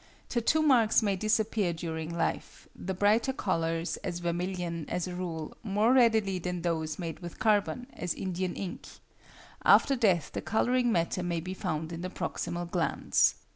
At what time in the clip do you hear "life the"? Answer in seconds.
2.09-2.95